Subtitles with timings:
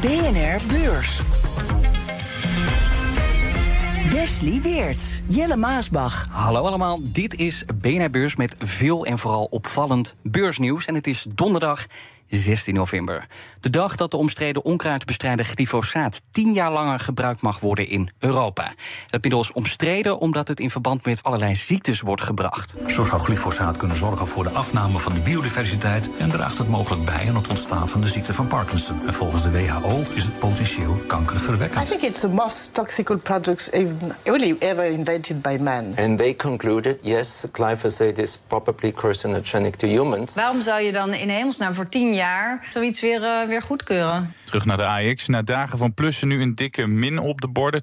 [0.00, 1.20] BNR Beurs.
[4.12, 6.26] Wesley Weert, Jelle Maasbach.
[6.30, 10.86] Hallo allemaal, dit is BNR Beurs met veel en vooral opvallend beursnieuws.
[10.86, 11.86] En het is donderdag
[12.28, 13.26] 16 november.
[13.60, 18.72] De dag dat de omstreden onkruidbestrijder glyfosaat tien jaar langer gebruikt mag worden in Europa.
[19.06, 22.74] Dat middel is omstreden omdat het in verband met allerlei ziektes wordt gebracht.
[22.86, 27.04] Zo zou glyfosaat kunnen zorgen voor de afname van de biodiversiteit en draagt het mogelijk
[27.04, 29.06] bij aan het ontstaan van de ziekte van Parkinson.
[29.06, 31.84] En volgens de WHO is het potentieel kankerverwekkend.
[31.84, 33.70] I think it's the most toxic product
[34.22, 35.94] really ever invented by man.
[35.96, 40.34] And they concluded, yes, glyphosate is probably carcinogenic to humans.
[40.34, 44.32] Waarom zou je dan in hemelsnaam voor tien jaar zoiets weer, uh, weer goedkeuren?
[44.44, 45.26] Terug naar de AX.
[45.26, 47.80] Na dagen van plussen nu een dikke min op de borden.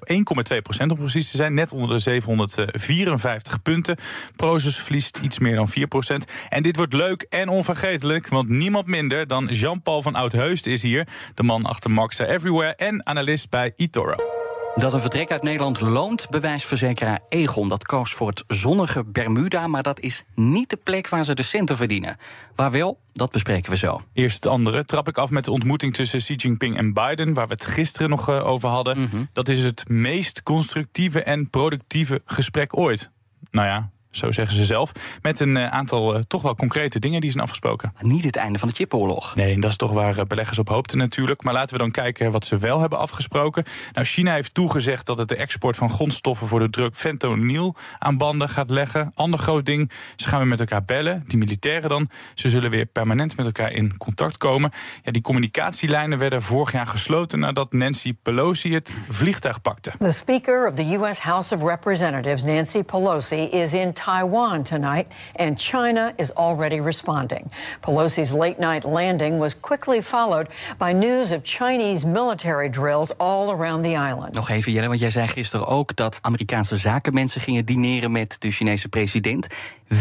[0.54, 1.54] 1,2 procent om precies te zijn.
[1.54, 3.96] Net onder de 754 punten.
[4.36, 6.26] Prozus verliest iets meer dan 4 procent.
[6.48, 8.28] En dit wordt leuk en onvergetelijk.
[8.28, 11.06] Want niemand minder dan Jean-Paul van Oudheust is hier.
[11.34, 14.33] De man achter Maxa Everywhere en analist bij eToro.
[14.74, 17.68] Dat een vertrek uit Nederland loont, bewijst verzekeraar Egon.
[17.68, 21.42] Dat koos voor het zonnige Bermuda, maar dat is niet de plek waar ze de
[21.42, 22.16] centen verdienen.
[22.54, 24.00] Waar wel, dat bespreken we zo.
[24.12, 24.84] Eerst het andere.
[24.84, 28.10] Trap ik af met de ontmoeting tussen Xi Jinping en Biden, waar we het gisteren
[28.10, 28.98] nog uh, over hadden.
[28.98, 29.28] Mm -hmm.
[29.32, 33.10] Dat is het meest constructieve en productieve gesprek ooit.
[33.50, 34.92] Nou ja, zo zeggen ze zelf.
[35.22, 37.92] Met een uh, aantal uh, toch wel concrete dingen die zijn afgesproken.
[38.00, 39.34] Niet het einde van de chipoorlog.
[39.34, 41.42] Nee, dat is toch waar uh, beleggers op hoopten natuurlijk.
[41.42, 43.64] Maar laten we dan kijken wat ze wel hebben afgesproken.
[43.92, 48.18] Nou, China heeft toegezegd dat het de export van grondstoffen voor de druk fentanyl aan
[48.18, 49.12] banden gaat leggen.
[49.14, 51.24] Ander groot ding, ze gaan weer met elkaar bellen.
[51.26, 52.08] Die militairen dan.
[52.34, 54.72] Ze zullen weer permanent met elkaar in contact komen.
[55.02, 59.92] Ja, die communicatielijnen werden vorig jaar gesloten nadat Nancy Pelosi het vliegtuig pakte.
[59.98, 61.18] The Speaker of the U.S.
[61.18, 65.06] House of Representatives, Nancy Pelosi, is in Taiwan tonight,
[65.36, 67.50] and China is already responding.
[67.80, 70.48] Pelosi's late night landing was quickly followed
[70.78, 74.34] by news of Chinese military drills all around the island.
[74.34, 78.50] Nog even, Jelle, want jij zei gisteren ook dat Amerikaanse zakenmensen gingen dineren met de
[78.50, 79.46] Chinese president.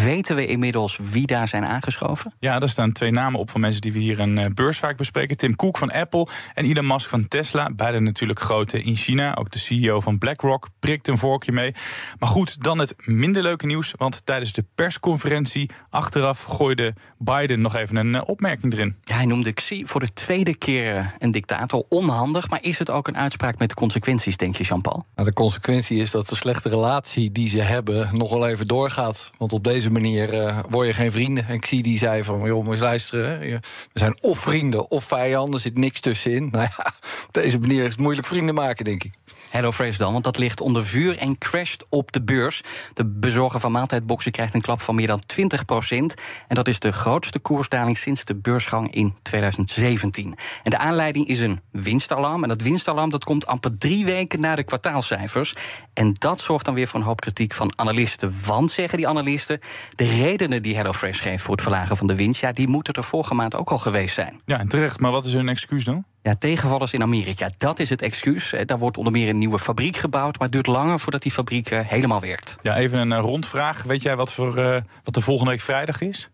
[0.02, 2.34] Weten we inmiddels wie daar zijn aangeschoven?
[2.40, 5.38] Ja, er staan twee namen op van mensen die we hier in beurs vaak bespreken:
[5.38, 7.70] Tim Cook van Apple en Elon Musk van Tesla.
[7.76, 9.36] Beide natuurlijk grote in China.
[9.36, 11.74] Ook de CEO van BlackRock prikt een vorkje mee.
[12.20, 13.94] Maar goed, dan het minder leuke nieuws.
[13.98, 18.96] Want tijdens de persconferentie achteraf gooide Biden nog even een opmerking erin.
[19.04, 21.86] Ja, hij noemde Xi voor de tweede keer een dictator.
[21.90, 25.06] Onhandig, maar is het ook een uitspraak met consequenties, denk je, Jean-Paul?
[25.16, 29.31] Nou, de consequentie is dat de slechte relatie die ze hebben nog wel even doorgaat.
[29.38, 31.47] Want op deze manier uh, word je geen vrienden.
[31.47, 33.29] En Xi die zei van, joh, moet eens luisteren.
[33.29, 33.59] Hè?
[33.94, 36.49] We zijn of vrienden of vijanden, er zit niks tussenin.
[36.51, 36.94] Nou ja,
[37.27, 39.13] op deze manier is het moeilijk vrienden maken, denk ik.
[39.53, 42.62] HelloFresh dan, want dat ligt onder vuur en crasht op de beurs.
[42.94, 46.14] De bezorger van maaltijdboxen krijgt een klap van meer dan 20 procent.
[46.47, 50.36] En dat is de grootste koersdaling sinds de beursgang in 2017.
[50.63, 52.44] En de aanleiding is een winstalarm.
[52.44, 55.53] En dat winstalarm dat komt amper drie weken na de kwartaalcijfers.
[55.94, 58.34] En dat zorgt dan weer voor een hoop kritiek van analisten.
[58.46, 59.59] Want, zeggen die analisten,
[59.96, 62.42] de redenen die HelloFresh geeft voor het verlagen van de winst...
[62.42, 64.42] ja, die moeten er vorige maand ook al geweest zijn.
[64.46, 65.00] Ja, terecht.
[65.00, 66.06] Maar wat is hun excuus dan?
[66.23, 68.56] Ja, tegenvallers in Amerika, dat is het excuus.
[68.66, 71.69] Daar wordt onder meer een nieuwe fabriek gebouwd, maar het duurt langer voordat die fabriek
[71.69, 72.57] helemaal werkt.
[72.61, 73.84] Ja, even een rondvraag.
[73.84, 76.29] Weet jij wat, voor, uh, wat de volgende week vrijdag is?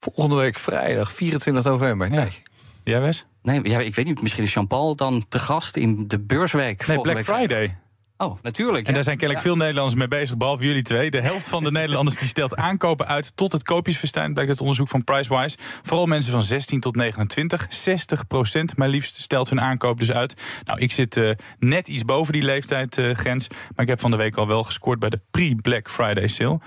[0.00, 2.10] Volgende week vrijdag, 24 november.
[2.10, 2.20] Nee.
[2.20, 2.26] Ja.
[2.84, 3.26] Jij Wes?
[3.42, 4.22] Nee, ja, ik weet niet.
[4.22, 6.86] Misschien is Jean-Paul dan te gast in de beursweek.
[6.86, 7.78] Nee, Black Friday.
[8.18, 8.86] Oh, natuurlijk.
[8.86, 9.50] En daar zijn kennelijk ja.
[9.52, 11.10] veel Nederlanders mee bezig, behalve jullie twee.
[11.10, 14.88] De helft van de Nederlanders die stelt aankopen uit tot het koopjesverstuin, blijkt uit onderzoek
[14.88, 15.56] van Pricewise.
[15.82, 17.66] Vooral mensen van 16 tot 29.
[17.68, 20.34] 60 procent maar liefst stelt hun aankoop dus uit.
[20.64, 24.16] Nou, ik zit uh, net iets boven die leeftijdgrens, uh, maar ik heb van de
[24.16, 26.60] week al wel gescoord bij de pre-Black Friday sale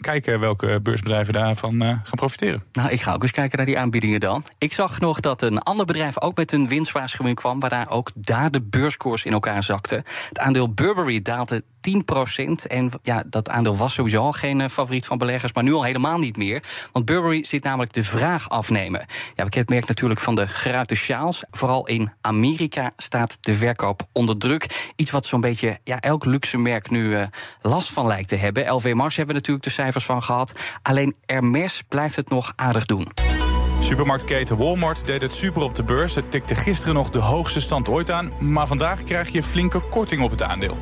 [0.00, 2.62] kijken welke beursbedrijven daarvan uh, gaan profiteren.
[2.72, 4.44] Nou, ik ga ook eens kijken naar die aanbiedingen dan.
[4.58, 7.60] Ik zag nog dat een ander bedrijf ook met een winstwaarschuwing kwam...
[7.60, 10.04] waarna ook daar de beurskoers in elkaar zakte.
[10.28, 15.06] Het aandeel Burberry daalde 10% En ja, dat aandeel was sowieso al geen uh, favoriet
[15.06, 16.62] van beleggers, maar nu al helemaal niet meer.
[16.92, 19.06] Want Burberry zit namelijk de vraag afnemen.
[19.34, 21.44] Ja, ik merk natuurlijk van de geruite sjaals.
[21.50, 24.92] Vooral in Amerika staat de verkoop onder druk.
[24.96, 27.22] Iets wat zo'n beetje ja, elk luxe merk nu uh,
[27.62, 28.72] last van lijkt te hebben.
[28.72, 30.52] LV Mars hebben we natuurlijk de cijfers van gehad.
[30.82, 33.08] Alleen Hermes blijft het nog aardig doen.
[33.80, 36.14] Supermarktketen Walmart deed het super op de beurs.
[36.14, 38.32] Het tikte gisteren nog de hoogste stand ooit aan.
[38.38, 40.76] Maar vandaag krijg je flinke korting op het aandeel.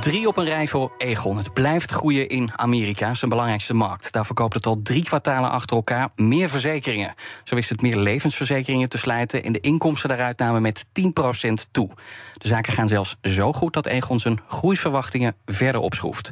[0.00, 1.36] Drie op een rij voor Egon.
[1.36, 4.12] Het blijft groeien in Amerika, zijn belangrijkste markt.
[4.12, 7.14] Daar verkoopt het al drie kwartalen achter elkaar meer verzekeringen.
[7.44, 9.44] Zo wist het meer levensverzekeringen te slijten...
[9.44, 10.90] en de inkomsten daaruit namen met 10%
[11.70, 11.90] toe.
[12.32, 16.30] De zaken gaan zelfs zo goed dat Egon zijn groeiverwachtingen verder opschroeft.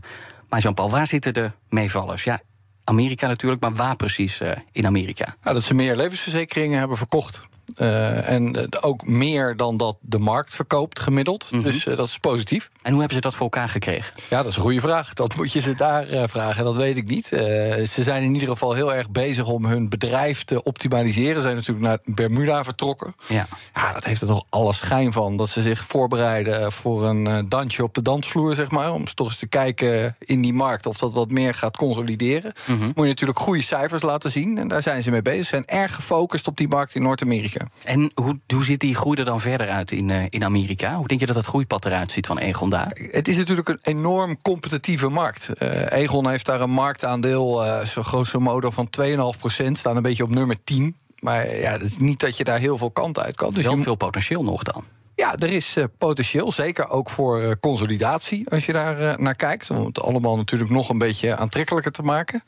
[0.49, 2.25] Maar Jean-Paul, waar zitten de meevallers?
[2.25, 2.41] Ja,
[2.85, 5.37] Amerika natuurlijk, maar waar precies uh, in Amerika?
[5.43, 7.49] Nou, dat ze meer levensverzekeringen hebben verkocht.
[7.77, 11.49] Uh, en uh, ook meer dan dat de markt verkoopt gemiddeld.
[11.51, 11.71] Mm -hmm.
[11.71, 12.71] Dus uh, dat is positief.
[12.83, 14.15] En hoe hebben ze dat voor elkaar gekregen?
[14.29, 15.15] Ja, dat is een goede vraag.
[15.15, 16.65] Dat moet je ze daar vragen.
[16.65, 17.27] Dat weet ik niet.
[17.27, 21.35] ze zijn in ieder geval heel erg bezig om hun bedrijf te optimaliseren.
[21.35, 23.15] Ze zijn natuurlijk naar Bermuda vertrokken.
[23.29, 25.37] Ja, ja dat heeft er toch alle schijn van.
[25.37, 28.93] Dat ze zich voorbereiden voor een dansje op de dansvloer, zeg maar.
[28.93, 32.53] Om toch eens te kijken in die markt of dat wat meer gaat consolideren.
[32.67, 32.87] Mm -hmm.
[32.87, 34.59] Moet je natuurlijk goede cijfers laten zien.
[34.59, 35.43] En daar zijn ze mee bezig.
[35.43, 37.60] Ze zijn erg gefocust op die markt in Noord-Amerika.
[37.85, 40.97] En hoe, hoe ziet die groei er dan verder uit in, uh, in Amerika?
[40.97, 42.91] Hoe denk je dat het groeipad eruit ziet van Egon daar?
[42.95, 45.49] Het is natuurlijk een enorm competitieve markt.
[45.59, 49.79] Uh, Egon heeft daar een marktaandeel, uh, zo grosso modo, van 2,5 procent.
[49.79, 50.97] Staan een beetje op nummer 10.
[51.19, 53.53] Maar ja, het is niet dat je daar heel veel kant uit kan.
[53.53, 53.83] Dus wel je...
[53.83, 54.85] veel potentieel nog dan.
[55.21, 59.35] Ja, er is uh, potentieel, zeker ook voor uh, consolidatie, als je daar uh, naar
[59.35, 59.71] kijkt.
[59.71, 62.43] Om het allemaal natuurlijk nog een beetje aantrekkelijker te maken.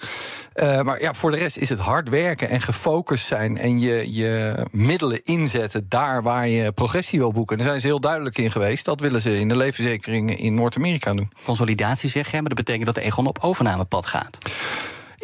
[0.55, 4.67] maar ja, voor de rest is het hard werken en gefocust zijn en je, je
[4.71, 7.59] middelen inzetten daar waar je progressie wil boeken.
[7.59, 8.85] Daar zijn ze heel duidelijk in geweest.
[8.85, 11.33] Dat willen ze in de levensverzekeringen in Noord-Amerika doen.
[11.45, 14.39] Consolidatie zeg je, maar dat betekent dat Egon op overnamepad gaat.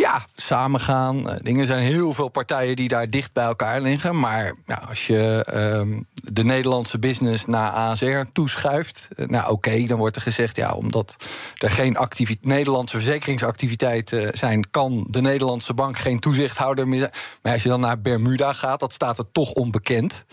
[0.08, 1.38] Ja, samengaan.
[1.42, 4.20] Dingen zijn heel veel partijen die daar dicht bij elkaar liggen.
[4.20, 4.54] Maar
[4.88, 10.56] als je um, de Nederlandse business naar ASR toeschuift, nou oké, dan wordt er gezegd
[10.56, 11.16] ja, omdat
[11.58, 11.96] er geen
[12.40, 17.10] Nederlandse verzekeringsactiviteiten zijn, kan de Nederlandse bank geen toezichthouder meer.
[17.42, 20.24] Maar als je dan naar Bermuda gaat, dat staat er toch onbekend.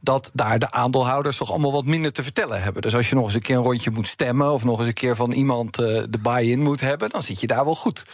[0.00, 2.82] Dat daar de aandeelhouders toch allemaal wat minder te vertellen hebben.
[2.82, 4.52] Dus als je nog eens een keer een rondje moet stemmen.
[4.52, 7.08] of nog eens een keer van iemand uh, de buy-in moet hebben.
[7.10, 8.06] dan zit je daar wel goed.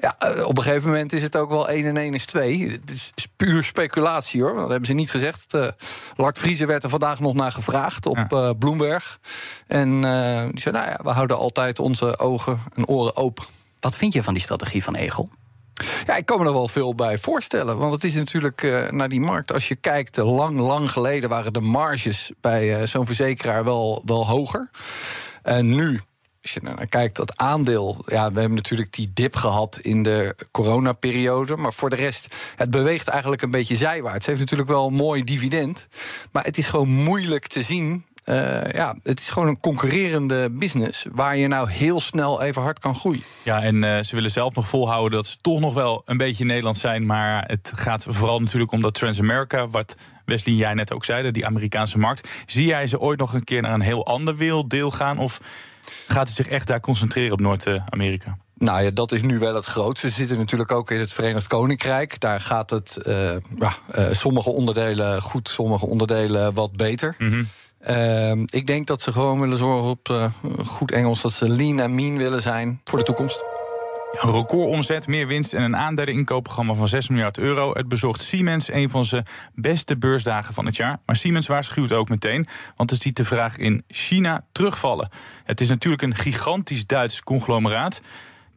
[0.00, 0.16] Ja,
[0.48, 2.70] op een gegeven moment is het ook wel 1 en 1 is 2.
[2.70, 4.54] Het is puur speculatie hoor.
[4.54, 5.54] Dat hebben ze niet gezegd.
[5.54, 5.66] Uh,
[6.16, 8.52] Lart Vriezer werd er vandaag nog naar gevraagd op ja.
[8.52, 9.18] Bloomberg.
[9.66, 9.90] En
[10.50, 13.44] die zei: Nou ja, we houden altijd onze ogen en oren open.
[13.80, 15.30] Wat vind je van die strategie van Egel?
[16.04, 17.76] Ja, ik kan me er wel veel bij voorstellen.
[17.78, 19.52] Want het is natuurlijk uh, naar die markt.
[19.52, 24.26] Als je kijkt, lang, lang geleden waren de marges bij uh, zo'n verzekeraar wel, wel
[24.26, 24.70] hoger.
[25.42, 26.00] En nu.
[26.42, 28.04] Als je naar kijkt, dat aandeel.
[28.06, 31.56] Ja, we hebben natuurlijk die dip gehad in de coronaperiode.
[31.56, 34.16] Maar voor de rest, het beweegt eigenlijk een beetje zijwaarts.
[34.16, 35.88] Het heeft natuurlijk wel een mooi dividend.
[36.32, 41.06] Maar het is gewoon moeilijk te zien uh, ja, het is gewoon een concurrerende business
[41.12, 43.22] waar je nou heel snel even hard kan groeien.
[43.42, 46.44] Ja, en uh, ze willen zelf nog volhouden dat ze toch nog wel een beetje
[46.44, 47.06] Nederland zijn.
[47.06, 51.46] Maar het gaat vooral natuurlijk om dat Transamerica, wat Wesley jij net ook zei, die
[51.46, 52.28] Amerikaanse markt.
[52.46, 55.18] Zie jij ze ooit nog een keer naar een heel ander werelddeel gaan?
[55.18, 55.40] Of
[56.08, 58.38] gaat het zich echt daar concentreren op Noord-Amerika?
[58.54, 60.08] Nou ja, dat is nu wel het grootste.
[60.08, 62.20] Ze zitten natuurlijk ook in het Verenigd Koninkrijk.
[62.20, 63.14] Daar gaat het uh,
[63.56, 67.14] ja, uh, sommige onderdelen goed, sommige onderdelen wat beter.
[67.18, 67.48] Mm -hmm.
[67.88, 70.24] Uh, ik denk dat ze gewoon willen zorgen op uh,
[70.64, 73.44] goed Engels dat ze lean en mean willen zijn voor de toekomst.
[74.12, 77.72] Een recordomzet, meer winst en een aandelen-inkoopprogramma van 6 miljard euro.
[77.72, 80.98] Het bezorgt Siemens een van zijn beste beursdagen van het jaar.
[81.06, 82.46] Maar Siemens waarschuwt ook meteen,
[82.76, 85.08] want het ziet de vraag in China terugvallen.
[85.44, 88.00] Het is natuurlijk een gigantisch Duits conglomeraat.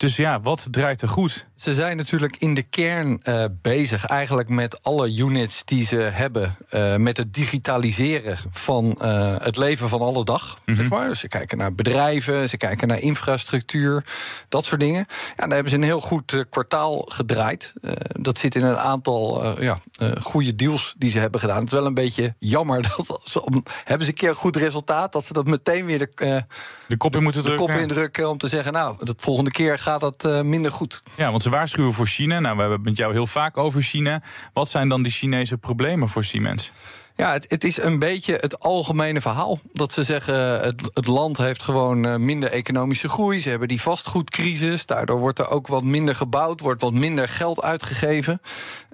[0.02, 1.48] Dus ja, wat draait er goed?
[1.56, 6.56] Ze zijn natuurlijk in de kern uh, bezig, eigenlijk met alle units die ze hebben,
[6.72, 10.56] uh, met het digitaliseren van uh, het leven van alle dag.
[10.56, 10.76] Mm -hmm.
[10.76, 11.08] zeg maar.
[11.08, 14.06] Dus ze kijken naar bedrijven, ze kijken naar infrastructuur,
[14.50, 15.06] dat soort dingen.
[15.08, 17.74] Ja, daar hebben ze een heel goed kwartaal gedraaid.
[18.20, 19.78] dat zit in een aantal ja,
[20.22, 21.60] goede deals die ze hebben gedaan.
[21.60, 24.56] Het is wel een beetje jammer dat ze om, hebben ze een keer een goed
[24.56, 26.44] resultaat, dat ze dat meteen weer de,
[26.88, 27.68] de kop in moeten de drukken.
[27.68, 31.02] kop indrukken om te zeggen, nou, de volgende keer gaat dat uh, minder goed.
[31.16, 32.40] Ja, want ze waarschuwen voor China.
[32.40, 34.22] Nou, we hebben het met jou heel vaak over China.
[34.54, 36.72] Wat zijn dan de Chinese problemen voor Siemens?
[37.16, 39.60] Ja, het, het, is een beetje het algemene verhaal.
[39.74, 43.40] Dat ze zeggen, het, het land heeft gewoon uh, minder economische groei.
[43.40, 44.86] Ze hebben die vastgoedcrisis.
[44.86, 48.42] Daardoor wordt er ook wat minder gebouwd, wordt wat minder geld uitgegeven.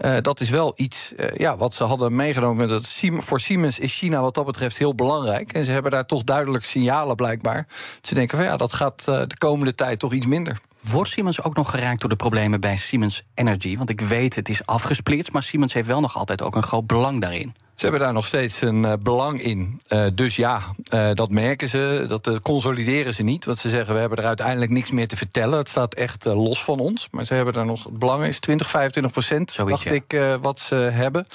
[0.01, 2.67] Uh, dat is wel iets uh, ja, wat ze hadden meegenomen.
[2.67, 5.53] Dat voor Siemens is China wat dat betreft heel belangrijk.
[5.53, 7.67] En ze hebben daar toch duidelijk signalen blijkbaar.
[8.01, 10.59] Ze denken van ja, dat gaat de komende tijd toch iets minder.
[10.91, 13.77] Wordt Siemens ook nog geraakt door de problemen bij Siemens Energy?
[13.77, 16.87] Want ik weet, het is afgesplitst, maar Siemens heeft wel nog altijd ook een groot
[16.87, 17.55] belang daarin.
[17.77, 19.81] Ze hebben daar nog steeds een uh, belang in.
[19.89, 20.61] Uh, dus ja,
[20.93, 22.05] uh, dat merken ze.
[22.07, 23.45] Dat consolideren ze niet.
[23.45, 25.57] Want ze zeggen, we hebben er uiteindelijk niks meer te vertellen.
[25.57, 27.07] Het staat echt los van ons.
[27.11, 27.83] Maar ze hebben daar nog...
[27.83, 29.91] Het belang is 20, 25 procent, dacht ja.
[29.91, 31.27] ik, wat ze hebben.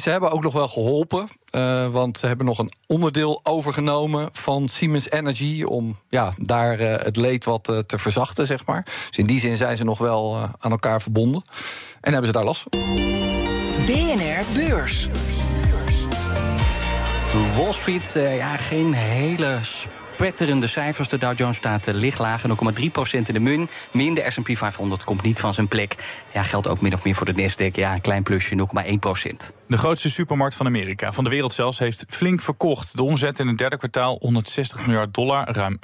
[0.00, 1.28] ze hebben ook nog wel geholpen.
[1.92, 5.62] want ze hebben nog een onderdeel overgenomen van Siemens Energy...
[5.62, 8.84] om ja, daar het leed wat te verzachten, zeg maar.
[8.84, 11.42] Dus in die zin zijn ze nog wel aan elkaar verbonden.
[12.00, 12.96] En hebben ze daar last van.
[13.86, 15.08] BNR Beurs.
[17.56, 21.08] Wall Street, uh, ja, geen hele spetterende cijfers.
[21.08, 22.56] De Dow Jones staat uh, licht lager, 0,3%
[23.10, 23.68] in de mun.
[23.90, 25.94] Min de S&P 500 komt niet van zijn plek.
[26.32, 27.74] Ja, geldt ook min of meer voor de Nasdaq.
[27.74, 29.56] Ja, een klein plusje, 0,1%.
[29.68, 32.96] De grootste supermarkt van Amerika, van de wereld zelfs, heeft flink verkocht.
[32.96, 35.78] De omzet in het derde kwartaal 160 miljard dollar, ruim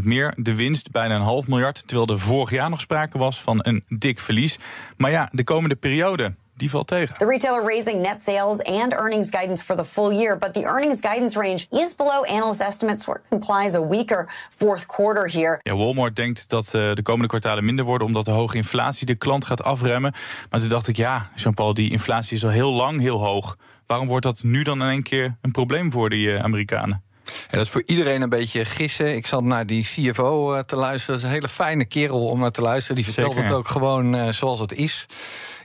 [0.00, 0.34] 5% meer.
[0.36, 3.84] De winst bijna een half miljard, terwijl er vorig jaar nog sprake was van een
[3.88, 4.58] dik verlies.
[4.96, 7.16] Maar ja, de komende periode, die valt tegen.
[7.18, 11.00] The retailer raising net sales and earnings guidance for the full year, but the earnings
[11.00, 15.60] guidance range is below analyst estimates, of implies a weaker fourth quarter here.
[15.62, 19.14] Ja, Walmart denkt dat uh, de komende kwartalen minder worden omdat de hoge inflatie de
[19.14, 20.14] klant gaat afremmen.
[20.50, 23.56] Maar toen dacht ik, ja, Jean-Paul, die inflatie is al heel lang heel hoog.
[23.86, 27.02] Waarom wordt dat nu dan in één keer een probleem voor die uh, Amerikanen?
[27.24, 29.16] Ja, dat is voor iedereen een beetje gissen.
[29.16, 31.14] Ik zat naar die CFO uh, te luisteren.
[31.14, 32.96] Dat is een hele fijne kerel om naar te luisteren.
[32.96, 33.48] Die vertelt Zeker, ja.
[33.48, 35.06] het ook gewoon uh, zoals het is.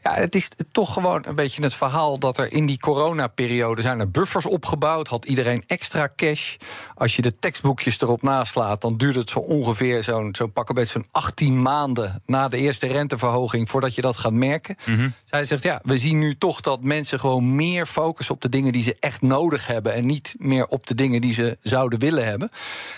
[0.08, 4.00] Ja, het is toch gewoon een beetje het verhaal dat er in die coronaperiode zijn
[4.00, 5.08] er buffers opgebouwd.
[5.08, 6.56] Had iedereen extra cash.
[6.96, 10.76] Als je de tekstboekjes erop naslaat, dan duurt het zo ongeveer zo'n zo pak een
[10.76, 14.76] beetje zo'n 18 maanden na de eerste renteverhoging voordat je dat gaat merken.
[14.86, 15.10] Mhm.
[15.26, 18.72] Zij zegt ja, we zien nu toch dat mensen gewoon meer focussen op de dingen
[18.72, 22.26] die ze echt nodig hebben en niet meer op de dingen die ze zouden willen
[22.26, 22.50] hebben.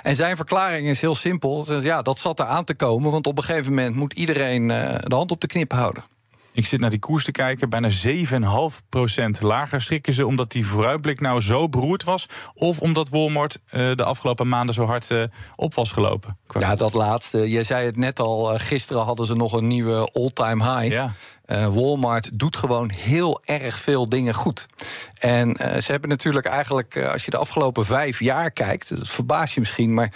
[0.01, 1.63] En zijn verklaring is heel simpel.
[1.63, 4.13] Ze zegt, Ja, dat zat er aan te komen, want op een gegeven moment moet
[4.13, 6.03] iedereen uh, de hand op de knip houden.
[6.51, 9.81] Ik zit naar die koers te kijken, bijna 7,5% lager.
[9.81, 12.25] Schrikken ze omdat die vooruitblik nou zo beroerd was?
[12.53, 15.23] Of omdat Walmart uh, de afgelopen maanden zo hard uh,
[15.55, 16.37] op was gelopen?
[16.59, 17.49] Ja, dat laatste.
[17.49, 20.93] Je zei het net al, uh, gisteren hadden ze nog een nieuwe all-time high.
[20.93, 21.11] Ja.
[21.69, 24.65] Walmart doet gewoon heel erg veel dingen goed.
[25.19, 29.59] En ze hebben natuurlijk eigenlijk, als je de afgelopen vijf jaar kijkt, dat verbaast je
[29.59, 30.13] misschien, maar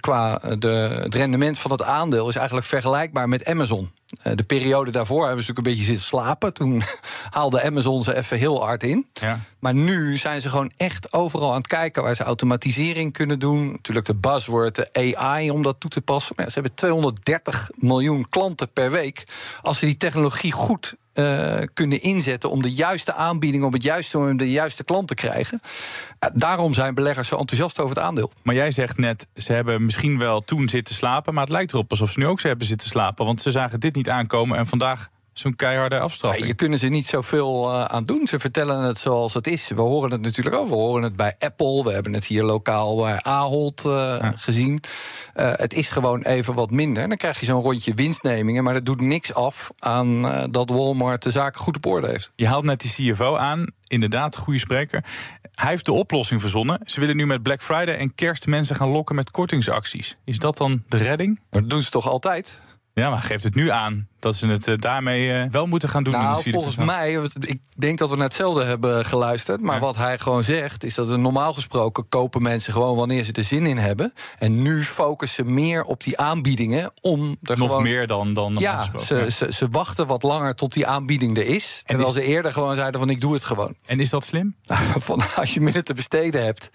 [0.00, 3.90] qua de, het rendement van het aandeel is eigenlijk vergelijkbaar met Amazon.
[4.34, 6.54] De periode daarvoor hebben ze natuurlijk een beetje zitten slapen.
[6.54, 6.82] Toen
[7.30, 9.06] haalde Amazon ze even heel hard in.
[9.12, 9.40] Ja.
[9.58, 13.70] Maar nu zijn ze gewoon echt overal aan het kijken waar ze automatisering kunnen doen.
[13.70, 16.32] Natuurlijk de buzzword, de AI om dat toe te passen.
[16.36, 19.24] Maar ja, ze hebben 230 miljoen klanten per week.
[19.62, 24.18] Als ze die technologie goed uh, kunnen inzetten om de juiste aanbieding op het juiste
[24.18, 25.60] moment de juiste klant te krijgen.
[25.62, 28.32] Uh, daarom zijn beleggers zo enthousiast over het aandeel.
[28.42, 31.90] Maar jij zegt net, ze hebben misschien wel toen zitten slapen, maar het lijkt erop
[31.90, 33.26] alsof ze nu ook ze hebben zitten slapen.
[33.26, 36.42] Want ze zagen dit niet aankomen en vandaag zo'n keiharde afstraffing.
[36.42, 38.26] Ja, je kunnen ze niet zoveel uh, aan doen.
[38.26, 39.68] Ze vertellen het zoals het is.
[39.68, 40.68] We horen het natuurlijk ook.
[40.68, 41.84] We horen het bij Apple.
[41.84, 44.32] We hebben het hier lokaal bij Ahold uh, ja.
[44.36, 44.80] gezien.
[45.36, 47.02] Uh, het is gewoon even wat minder.
[47.02, 48.64] En dan krijg je zo'n rondje winstnemingen.
[48.64, 52.32] Maar dat doet niks af aan dat Walmart de zaken goed op orde heeft.
[52.36, 53.66] Je haalt net die CFO aan.
[53.86, 55.04] Inderdaad, goede spreker.
[55.54, 56.80] Hij heeft de oplossing verzonnen.
[56.84, 60.16] Ze willen nu met Black Friday en kerst mensen gaan lokken met kortingsacties.
[60.24, 61.40] Is dat dan de redding?
[61.50, 62.60] Maar dat doen ze toch altijd?
[62.94, 66.04] Ja, maar geeft het nu aan dat ze het uh, daarmee uh, wel moeten gaan
[66.04, 66.12] doen.
[66.12, 69.60] Nou, volgens mij, ik denk dat we net hetzelfde hebben geluisterd.
[69.60, 69.80] Maar ja.
[69.80, 73.44] wat hij gewoon zegt, is dat er normaal gesproken kopen mensen gewoon wanneer ze er
[73.44, 74.12] zin in hebben.
[74.38, 77.82] En nu focussen ze meer op die aanbiedingen om er Nog gewoon...
[77.82, 79.30] meer dan, dan ja, ze, ja.
[79.30, 81.82] Ze, ze, wachten wat langer tot die aanbieding er is.
[81.84, 82.14] Terwijl is...
[82.14, 83.74] ze eerder gewoon zeiden van ik doe het gewoon.
[83.86, 84.56] En is dat slim?
[84.98, 86.70] van, als je minder te besteden hebt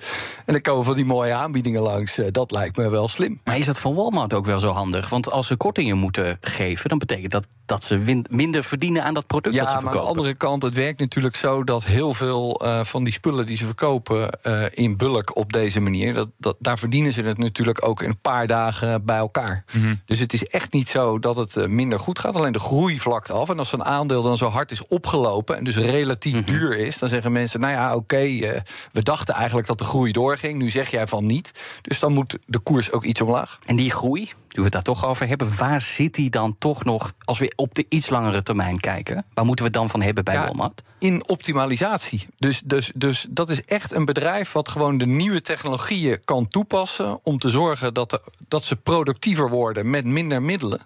[0.45, 3.41] en dan komen van die mooie aanbiedingen langs, dat lijkt me wel slim.
[3.43, 5.09] Maar is dat van Walmart ook wel zo handig?
[5.09, 7.38] Want als ze kortingen moeten geven, dan betekent dat
[7.69, 9.99] dat ze minder verdienen aan dat product ja, dat ze verkopen.
[9.99, 13.13] Maar aan de andere kant, het werkt natuurlijk zo dat heel veel uh, van die
[13.13, 17.21] spullen die ze verkopen uh, in bulk op deze manier, dat, dat, daar verdienen ze
[17.21, 19.63] het natuurlijk ook in een paar dagen bij elkaar.
[19.73, 20.01] Mm -hmm.
[20.05, 22.35] Dus het is echt niet zo dat het uh, minder goed gaat.
[22.35, 23.49] Alleen de groei vlakt af.
[23.49, 26.53] En als zo'n aandeel dan zo hard is opgelopen en dus relatief mm -hmm.
[26.53, 30.11] duur is, dan zeggen mensen: Nou ja, oké, okay, we dachten eigenlijk dat de groei
[30.11, 30.59] doorging.
[30.59, 31.51] Nu zeg jij van niet.
[31.81, 33.57] Dus dan moet de koers ook iets omlaag.
[33.65, 36.83] En die groei, nu we het daar toch over hebben, waar zit die dan toch
[36.83, 39.25] nog als we op de iets langere termijn kijken?
[39.33, 40.83] Waar moeten we het dan van hebben bij ja, Walmart?
[40.99, 42.27] In optimalisatie.
[42.37, 47.19] Dus, dus, dus dat is echt een bedrijf wat gewoon de nieuwe technologieën kan toepassen
[47.23, 50.79] om te zorgen dat, de, dat ze productiever worden met minder middelen.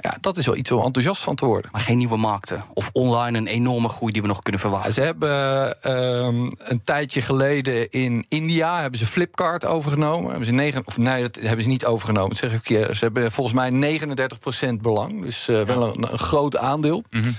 [0.00, 1.70] Ja, dat is wel iets om enthousiast van te worden.
[1.72, 2.64] Maar geen nieuwe markten?
[2.72, 4.92] Of online een enorme groei die we nog kunnen verwachten?
[4.92, 10.28] Ze hebben um, een tijdje geleden in India hebben ze Flipkart overgenomen.
[10.28, 12.28] Hebben ze negen, of nee, dat hebben ze niet overgenomen.
[12.28, 13.98] Dat zeg ik Ze hebben volgens mij
[14.70, 15.22] 39% belang.
[15.22, 17.04] Dus uh, wel een, een, groot aandeel.
[17.10, 17.34] Mm -hmm.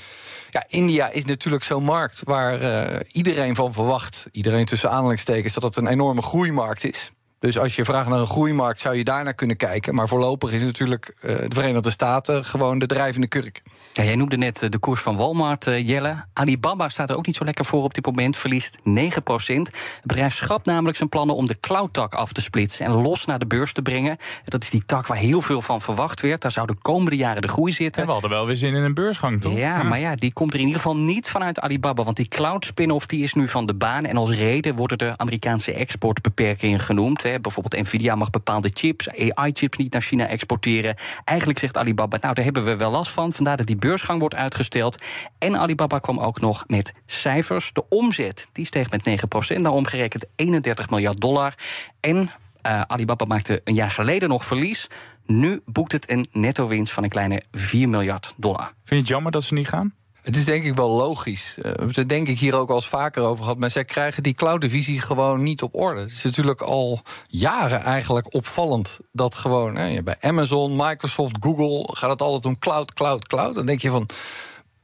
[0.49, 5.63] Ja, India is natuurlijk zo'n markt waar uh, iedereen van verwacht, iedereen tussen aanhalingstekens, dat
[5.63, 7.11] het een enorme groeimarkt is.
[7.45, 9.95] Dus als je vraagt naar een groeimarkt, zou je daar naar kunnen kijken.
[9.95, 13.61] Maar voorlopig is natuurlijk uh, de Verenigde Staten gewoon de drijvende kurk.
[13.93, 16.25] Ja, jij noemde net de koers van Walmart, uh, Jelle.
[16.33, 20.35] Alibaba staat er ook niet zo lekker voor op dit moment, verliest 9% Het bedrijf
[20.35, 23.73] schrapt namelijk zijn plannen om de cloud-tak af te splitsen en los naar de beurs
[23.73, 24.17] te brengen.
[24.45, 26.41] Dat is die tak waar heel veel van verwacht werd.
[26.41, 28.01] Daar zou de komende jaren de groei zitten.
[28.01, 29.57] En we hadden wel weer zin in een beursgang, toch?
[29.57, 32.03] Ja, maar ja, die komt er in ieder geval niet vanuit Alibaba.
[32.03, 34.05] Want die cloud spin-off die is nu van de baan.
[34.05, 37.23] En als reden worden de Amerikaanse exportbeperkingen genoemd.
[37.23, 37.34] Hè.
[37.41, 40.95] Bijvoorbeeld Nvidia mag bepaalde chips, AI-chips niet naar China exporteren.
[41.23, 43.33] Eigenlijk zegt Alibaba, nou daar hebben we wel last van.
[43.33, 45.03] Vandaar dat die beursgang wordt uitgesteld.
[45.37, 47.73] En Alibaba kwam ook nog met cijfers.
[47.73, 49.09] De omzet die steeg met
[49.55, 51.53] 9%, naar omgerekend 31 miljard dollar.
[51.99, 54.87] En uh, Alibaba maakte een jaar geleden nog verlies.
[55.25, 58.65] Nu boekt het een netto-winst van een kleine 4 miljard dollar.
[58.65, 59.93] Vind je het jammer dat ze niet gaan?
[60.25, 61.55] Het is denk ik wel logisch.
[61.57, 63.59] Uh, hebben het denk ik hier ook al eens vaker over gehad.
[63.59, 65.99] Maar zij krijgen die cloud-divisie gewoon niet op orde.
[65.99, 72.09] Het is natuurlijk al jaren eigenlijk opvallend dat gewoon hè, bij Amazon, Microsoft, Google gaat
[72.09, 73.55] het altijd om cloud, cloud, cloud.
[73.55, 74.09] Dan denk je van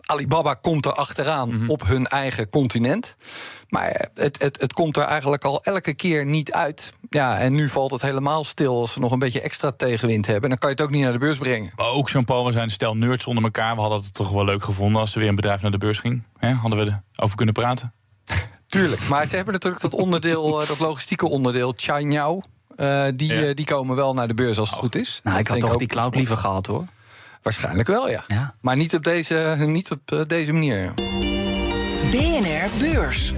[0.01, 1.69] Alibaba komt er achteraan mm -hmm.
[1.69, 3.15] op hun eigen continent.
[3.71, 6.93] Maar het, het, het komt er eigenlijk al elke keer niet uit.
[7.09, 10.49] Ja, en nu valt het helemaal stil als we nog een beetje extra tegenwind hebben.
[10.49, 11.71] Dan kan je het ook niet naar de beurs brengen.
[11.75, 13.75] Maar ook Jean-Paul, we zijn stel nerds onder elkaar.
[13.75, 15.99] We hadden het toch wel leuk gevonden als er weer een bedrijf naar de beurs
[15.99, 16.23] ging.
[16.37, 17.93] He, hadden we erover kunnen praten?
[18.67, 22.41] Tuurlijk, maar ze hebben natuurlijk dat onderdeel, dat logistieke onderdeel, Chainyao.
[22.77, 23.41] Uh, die, ja.
[23.41, 25.19] uh, die komen wel naar de beurs als het goed is.
[25.23, 26.85] Nou, ik had toch die cloud liever gehad hoor.
[27.41, 28.23] Waarschijnlijk wel, ja.
[28.27, 28.55] ja.
[28.61, 30.93] Maar niet op deze, niet op uh, deze manier.
[32.11, 33.33] BNR Beurs.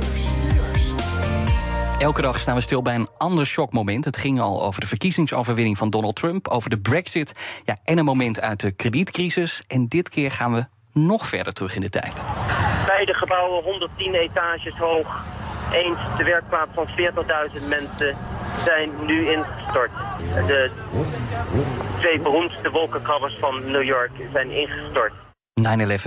[2.03, 4.05] Elke dag staan we stil bij een ander shockmoment.
[4.05, 7.33] Het ging al over de verkiezingsoverwinning van Donald Trump, over de Brexit
[7.65, 9.63] ja, en een moment uit de kredietcrisis.
[9.67, 12.23] En dit keer gaan we nog verder terug in de tijd.
[12.85, 15.25] Beide gebouwen 110 etages hoog.
[15.71, 18.15] Eens de werkplaats van 40.000 mensen
[18.65, 19.91] zijn nu ingestort.
[20.47, 20.71] De
[21.99, 25.13] twee beroemdste wolkenkrabbers van New York zijn ingestort.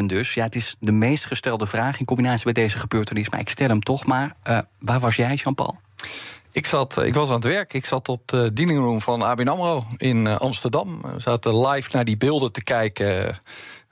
[0.02, 0.34] 9-11 dus.
[0.34, 3.30] Ja, het is de meest gestelde vraag in combinatie met deze gebeurtenis.
[3.30, 4.32] Maar ik stel hem toch maar.
[4.48, 5.84] Uh, waar was jij, Jean-Paul?
[6.56, 7.72] Ik, zat, ik was aan het werk.
[7.72, 11.02] Ik zat op de dining room van ABN AMRO in Amsterdam.
[11.02, 13.38] We zaten live naar die beelden te kijken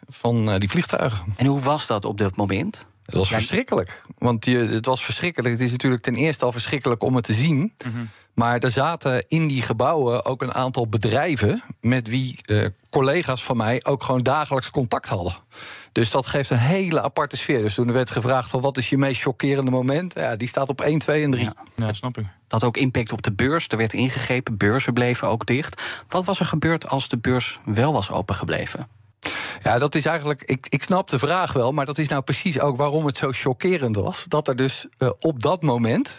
[0.08, 1.34] van die vliegtuigen.
[1.36, 2.86] En hoe was dat op dat moment?
[3.06, 4.02] Het was verschrikkelijk.
[4.18, 5.54] Want je, het was verschrikkelijk.
[5.54, 7.56] Het is natuurlijk ten eerste al verschrikkelijk om het te zien.
[7.56, 8.10] Mm -hmm.
[8.34, 11.62] Maar er zaten in die gebouwen ook een aantal bedrijven...
[11.80, 15.34] met wie uh, collega's van mij ook gewoon dagelijks contact hadden.
[15.92, 17.62] Dus dat geeft een hele aparte sfeer.
[17.62, 20.14] Dus toen er werd gevraagd van wat is je meest chockerende moment...
[20.14, 21.44] Ja, die staat op 1, 2 en 3.
[21.44, 22.24] Ja, ja, snap ik.
[22.24, 23.68] Dat had ook impact op de beurs.
[23.68, 25.82] Er werd ingegrepen, beurzen bleven ook dicht.
[26.08, 28.88] Wat was er gebeurd als de beurs wel was opengebleven?
[29.62, 30.42] Ja, dat is eigenlijk.
[30.42, 33.30] Ik, ik snap de vraag wel, maar dat is nou precies ook waarom het zo
[33.32, 34.24] chockerend was.
[34.28, 36.18] Dat er dus uh, op dat moment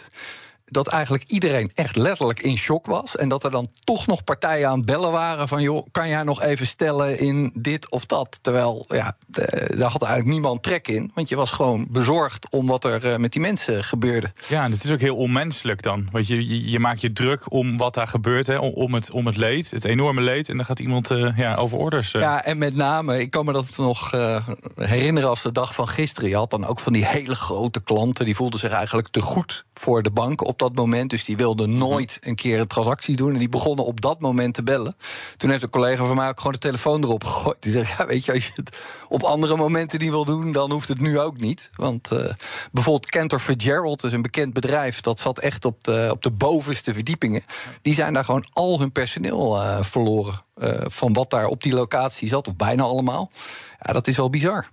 [0.66, 3.16] dat eigenlijk iedereen echt letterlijk in shock was.
[3.16, 5.62] En dat er dan toch nog partijen aan het bellen waren van...
[5.62, 8.38] joh, kan jij nog even stellen in dit of dat?
[8.42, 11.10] Terwijl, ja, daar had eigenlijk niemand trek in.
[11.14, 14.32] Want je was gewoon bezorgd om wat er uh, met die mensen gebeurde.
[14.48, 16.08] Ja, en het is ook heel onmenselijk dan.
[16.12, 19.26] Want je, je, je maakt je druk om wat daar gebeurt, hè, om, het, om
[19.26, 19.70] het leed.
[19.70, 20.48] Het enorme leed.
[20.48, 22.14] En dan gaat iemand uh, ja, over orders.
[22.14, 22.22] Uh.
[22.22, 24.10] Ja, en met name, ik kan me dat nog
[24.76, 26.28] herinneren als de dag van gisteren.
[26.28, 28.24] Je had dan ook van die hele grote klanten...
[28.24, 31.10] die voelden zich eigenlijk te goed voor de bank op dat moment.
[31.10, 33.32] Dus die wilden nooit een keer een transactie doen.
[33.32, 34.96] En die begonnen op dat moment te bellen.
[35.36, 37.56] Toen heeft een collega van mij ook gewoon de telefoon erop gegooid.
[37.60, 40.52] Die zei, ja, weet je, als je het op andere momenten niet wil doen...
[40.52, 41.70] dan hoeft het nu ook niet.
[41.74, 42.18] Want uh,
[42.72, 45.00] bijvoorbeeld Cantor Fitzgerald is een bekend bedrijf...
[45.00, 47.44] dat zat echt op de, op de bovenste verdiepingen.
[47.82, 50.44] Die zijn daar gewoon al hun personeel uh, verloren.
[50.58, 53.30] Uh, van wat daar op die locatie zat, of bijna allemaal.
[53.82, 54.68] Ja, dat is wel bizar.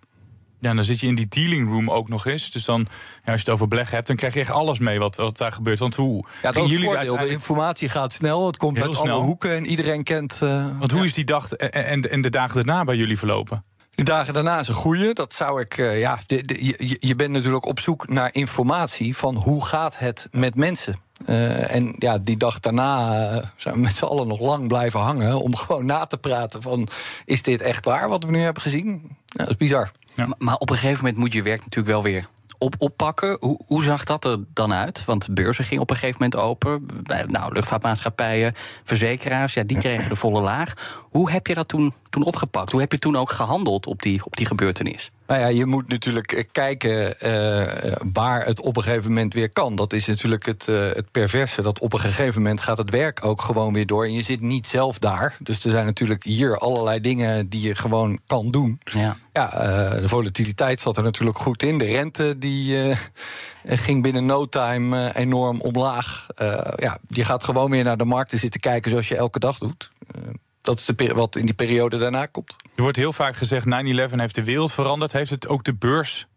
[0.63, 2.51] Ja, dan zit je in die dealing room ook nog eens.
[2.51, 2.79] Dus dan,
[3.25, 5.37] ja, als je het over beleggen hebt, dan krijg je echt alles mee wat, wat
[5.37, 5.79] daar gebeurt.
[5.79, 6.25] Want hoe.
[6.41, 7.17] Ja, dat is jullie voordeel.
[7.17, 8.47] De informatie gaat snel.
[8.47, 10.39] Het komt uit alle hoeken en iedereen kent.
[10.43, 11.05] Uh, Want hoe ja.
[11.05, 13.63] is die dag en, en, de dagen daarna bij jullie verlopen?
[13.95, 15.13] De dagen daarna is een goede.
[15.13, 15.77] Dat zou ik.
[15.77, 19.97] Uh, ja, de, de, je, je bent natuurlijk op zoek naar informatie van hoe gaat
[19.99, 20.95] het met mensen.
[21.25, 24.99] Uh, en ja, die dag daarna uh, zijn we met z'n allen nog lang blijven
[24.99, 26.87] hangen om gewoon na te praten van
[27.25, 28.87] is dit echt waar wat we nu hebben gezien?
[28.87, 29.91] Nou, dat is bizar.
[30.15, 30.27] Ja.
[30.37, 33.37] Maar, op een gegeven moment moet je werk natuurlijk wel weer op, oppakken.
[33.39, 35.05] Hoe, hoe zag dat er dan uit?
[35.05, 36.85] Want de beurzen gingen op een gegeven moment open.
[37.27, 40.73] Nou, luchtvaartmaatschappijen, verzekeraars, ja, die kregen de volle laag.
[41.09, 42.71] Hoe heb je dat toen, toen opgepakt?
[42.71, 45.11] Hoe heb je toen ook gehandeld op die, op die gebeurtenis?
[45.33, 49.49] Nou ja, je moet natuurlijk eh, kijken uh, waar het op een gegeven moment weer
[49.49, 49.75] kan.
[49.75, 51.61] Dat is natuurlijk het, uh, het perverse.
[51.61, 54.03] Dat op een gegeven moment gaat het werk ook gewoon weer door.
[54.05, 55.37] En je zit niet zelf daar.
[55.39, 58.79] Dus er zijn natuurlijk hier allerlei dingen die je gewoon kan doen.
[58.83, 59.17] Ja.
[59.31, 59.49] Ja,
[59.99, 61.77] de volatiliteit zat er natuurlijk goed in.
[61.77, 62.95] De rente die
[63.65, 66.27] ging binnen no time enorm omlaag.
[66.75, 69.91] ja, je gaat gewoon weer naar de markten zitten kijken zoals je elke dag doet
[70.63, 72.55] dat is de wat in die periode daarna komt.
[72.75, 73.69] Er wordt heel vaak gezegd: 9-11
[74.15, 75.13] heeft de wereld veranderd.
[75.13, 76.27] Heeft het ook de beurs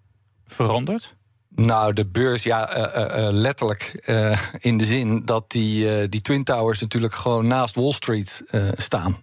[0.47, 1.17] veranderd?
[1.49, 6.45] Nou, de beurs, ja, uh, uh, letterlijk uh, in de zin dat die, die Twin
[6.45, 8.43] Towers natuurlijk gewoon naast Wall Street
[8.77, 9.23] staan.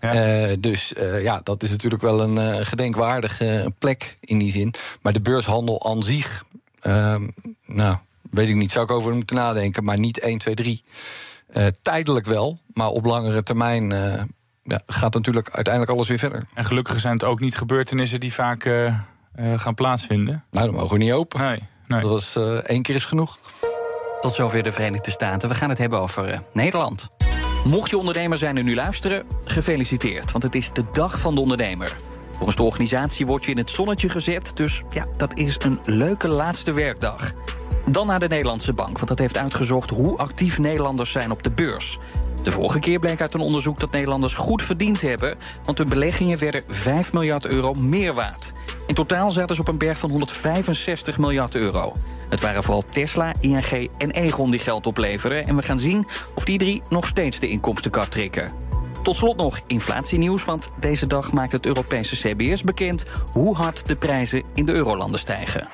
[0.00, 0.56] Ja.
[0.58, 4.74] dus ja, dat is natuurlijk wel een gedenkwaardige plek in die zin.
[5.02, 6.44] Maar de beurshandel aan zich,
[6.80, 7.28] ehm,
[7.66, 7.96] nou,
[8.30, 10.84] weet ik niet, zou ik over moeten nadenken, maar niet 1, 2, 3.
[11.82, 13.92] tijdelijk wel, maar op langere termijn
[14.66, 16.46] ja, gaat natuurlijk uiteindelijk alles weer verder.
[16.54, 18.94] En gelukkig zijn het ook niet gebeurtenissen die vaak uh,
[19.36, 20.44] uh, gaan plaatsvinden.
[20.50, 21.40] Nou, dan mogen we niet open.
[21.40, 22.00] Nee, nee.
[22.00, 23.38] Dat was uh, één keer is genoeg.
[24.20, 25.48] Tot zover de Verenigde Staten.
[25.48, 27.08] We gaan het hebben over Nederland.
[27.64, 30.32] Mocht je ondernemer zijn en nu luisteren, gefeliciteerd.
[30.32, 31.96] Want het is de dag van de ondernemer.
[32.32, 34.50] Volgens de organisatie word je in het zonnetje gezet.
[34.54, 37.32] Dus ja, dat is een leuke laatste werkdag.
[37.90, 41.50] Dan naar de Nederlandse Bank, want dat heeft uitgezocht hoe actief Nederlanders zijn op de
[41.50, 41.98] beurs.
[42.42, 46.38] De vorige keer bleek uit een onderzoek dat Nederlanders goed verdiend hebben, want hun beleggingen
[46.38, 48.52] werden 5 miljard euro meer waard.
[48.86, 51.92] In totaal zaten ze op een berg van 165 miljard euro.
[52.28, 55.46] Het waren vooral Tesla, ING en Egon die geld opleveren.
[55.46, 58.52] En we gaan zien of die drie nog steeds de inkomstenkart trekken.
[59.02, 63.96] Tot slot nog inflatienieuws, want deze dag maakt het Europese CBS bekend hoe hard de
[63.96, 65.68] prijzen in de eurolanden stijgen.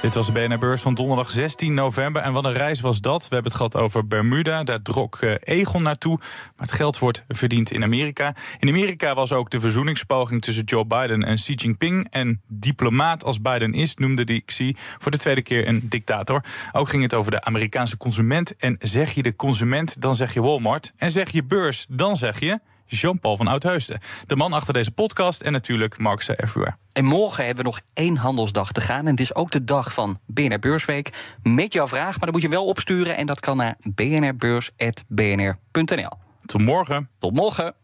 [0.00, 2.22] Dit was de BNR Beurs van donderdag 16 november.
[2.22, 3.22] En wat een reis was dat.
[3.28, 4.62] We hebben het gehad over Bermuda.
[4.62, 6.16] Daar trok eh, Egon naartoe.
[6.18, 8.34] Maar het geld wordt verdiend in Amerika.
[8.58, 12.06] In Amerika was ook de verzoeningspoging tussen Joe Biden en Xi Jinping.
[12.10, 16.44] En diplomaat als Biden is, noemde die Xi voor de tweede keer een dictator.
[16.72, 18.56] Ook ging het over de Amerikaanse consument.
[18.56, 20.92] En zeg je de consument, dan zeg je Walmart.
[20.96, 24.00] En zeg je beurs, dan zeg je Jean-Paul van Oudheusden.
[24.26, 26.76] De man achter deze podcast en natuurlijk Mark Everywhere.
[26.92, 29.04] En morgen hebben we nog één handelsdag te gaan.
[29.04, 31.10] En het is ook de dag van BNR Beursweek.
[31.42, 33.16] Met jouw vraag, maar dan moet je wel opsturen.
[33.16, 36.12] En dat kan naar bnrbeurs.bnr.nl.
[36.46, 37.08] Tot morgen.
[37.18, 37.74] Tot morgen.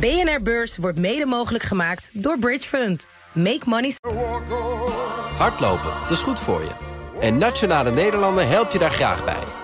[0.00, 3.06] BNR Beurs wordt mede mogelijk gemaakt door Bridge Fund.
[3.32, 3.94] Make money.
[5.36, 6.70] Hardlopen, dat is goed voor je.
[7.20, 9.63] En Nationale Nederlanden helpt je daar graag bij.